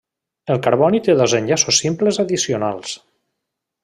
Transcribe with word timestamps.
El 0.53 0.59
carboni 0.67 1.01
té 1.07 1.15
dos 1.19 1.35
enllaços 1.41 1.81
simples 1.85 2.19
addicionals. 2.27 2.95